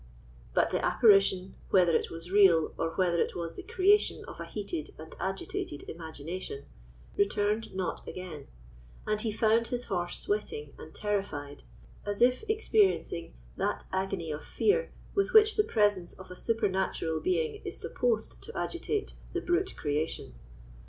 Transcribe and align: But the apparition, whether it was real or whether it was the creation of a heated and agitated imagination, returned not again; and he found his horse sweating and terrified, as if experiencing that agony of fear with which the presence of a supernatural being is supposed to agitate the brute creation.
But 0.55 0.71
the 0.71 0.83
apparition, 0.83 1.53
whether 1.69 1.95
it 1.95 2.09
was 2.09 2.31
real 2.31 2.73
or 2.75 2.89
whether 2.95 3.19
it 3.21 3.35
was 3.35 3.53
the 3.55 3.61
creation 3.61 4.25
of 4.25 4.39
a 4.39 4.45
heated 4.45 4.95
and 4.97 5.13
agitated 5.19 5.83
imagination, 5.87 6.65
returned 7.17 7.75
not 7.75 8.07
again; 8.07 8.47
and 9.05 9.21
he 9.21 9.31
found 9.31 9.67
his 9.67 9.85
horse 9.85 10.17
sweating 10.17 10.73
and 10.79 10.95
terrified, 10.95 11.61
as 12.03 12.19
if 12.19 12.43
experiencing 12.49 13.35
that 13.57 13.83
agony 13.93 14.31
of 14.31 14.43
fear 14.43 14.91
with 15.13 15.33
which 15.33 15.55
the 15.55 15.63
presence 15.63 16.13
of 16.17 16.31
a 16.31 16.35
supernatural 16.35 17.19
being 17.19 17.61
is 17.63 17.79
supposed 17.79 18.41
to 18.41 18.57
agitate 18.57 19.13
the 19.33 19.39
brute 19.41 19.75
creation. 19.77 20.33